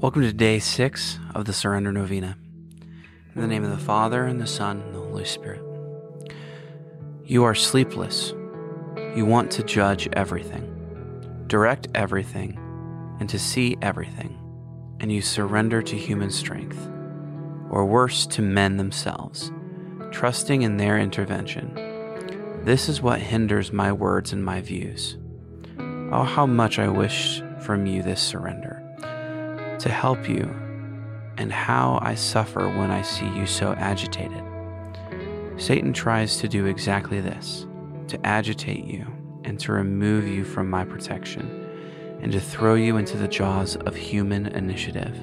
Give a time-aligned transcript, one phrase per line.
[0.00, 2.38] Welcome to day six of the Surrender Novena.
[3.34, 5.62] In the name of the Father, and the Son, and the Holy Spirit.
[7.26, 8.32] You are sleepless.
[9.14, 12.58] You want to judge everything, direct everything,
[13.20, 14.38] and to see everything,
[15.00, 16.80] and you surrender to human strength,
[17.68, 19.52] or worse, to men themselves,
[20.10, 21.74] trusting in their intervention.
[22.64, 25.18] This is what hinders my words and my views.
[25.78, 28.82] Oh, how much I wish from you this surrender
[29.80, 30.42] to help you,
[31.36, 34.42] and how I suffer when I see you so agitated.
[35.56, 37.66] Satan tries to do exactly this
[38.08, 39.06] to agitate you
[39.44, 43.94] and to remove you from my protection and to throw you into the jaws of
[43.94, 45.16] human initiative.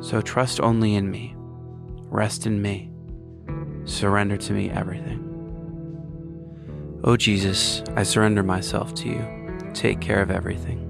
[0.00, 2.90] So trust only in me, rest in me,
[3.84, 5.26] surrender to me everything.
[7.02, 9.70] O oh Jesus, I surrender myself to you.
[9.72, 10.89] Take care of everything.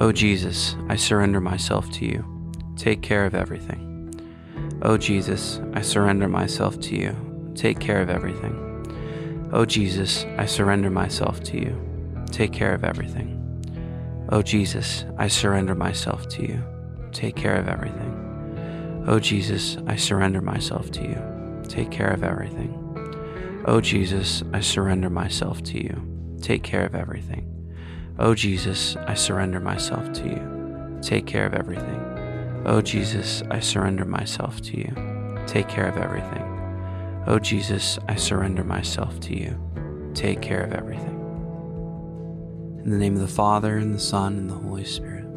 [0.00, 2.24] O oh Jesus, I surrender myself to you.
[2.76, 4.14] Take care of everything.
[4.82, 7.52] O oh Jesus, I surrender myself to you.
[7.56, 9.48] Take care of everything.
[9.52, 12.24] O oh Jesus, I surrender myself to you.
[12.30, 13.34] Take care of everything.
[14.28, 16.62] O Jesus, I surrender myself to you.
[17.10, 19.04] Take care of everything.
[19.08, 21.64] O Jesus, I surrender myself to you.
[21.68, 23.64] Take care of everything.
[23.66, 26.38] O Jesus, I surrender myself to you.
[26.40, 27.57] Take care of everything.
[28.20, 30.98] Oh, Jesus, I surrender myself to you.
[31.00, 32.62] Take care of everything.
[32.66, 34.92] Oh, Jesus, I surrender myself to you.
[35.46, 36.42] Take care of everything.
[37.28, 39.56] Oh, Jesus, I surrender myself to you.
[40.14, 41.14] Take care of everything.
[42.82, 45.27] In the name of the Father, and the Son, and the Holy Spirit.